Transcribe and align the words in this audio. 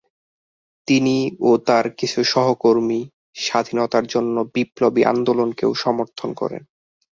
তিনি 0.87 1.15
ও 1.41 1.59
তার 1.67 1.85
কিছু 1.99 2.19
সহকর্মী 2.31 2.99
স্বাধীনতার 3.39 4.05
জন্য 4.13 4.35
বিপ্লবী 4.53 5.01
আন্দোলনকেও 5.13 5.71
সমর্থন 5.83 6.29
করেন। 6.33 6.63